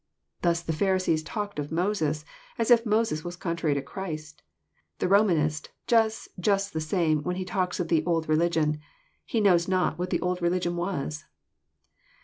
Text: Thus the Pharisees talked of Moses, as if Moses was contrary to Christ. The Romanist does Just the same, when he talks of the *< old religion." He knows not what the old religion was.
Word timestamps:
Thus 0.41 0.63
the 0.63 0.73
Pharisees 0.73 1.21
talked 1.21 1.59
of 1.59 1.71
Moses, 1.71 2.25
as 2.57 2.71
if 2.71 2.87
Moses 2.87 3.23
was 3.23 3.35
contrary 3.35 3.75
to 3.75 3.83
Christ. 3.83 4.41
The 4.97 5.07
Romanist 5.07 5.69
does 5.85 6.27
Just 6.39 6.73
the 6.73 6.81
same, 6.81 7.21
when 7.21 7.35
he 7.35 7.45
talks 7.45 7.79
of 7.79 7.87
the 7.89 8.03
*< 8.03 8.05
old 8.07 8.27
religion." 8.27 8.79
He 9.27 9.39
knows 9.39 9.67
not 9.67 9.99
what 9.99 10.09
the 10.09 10.19
old 10.21 10.41
religion 10.41 10.75
was. 10.75 11.25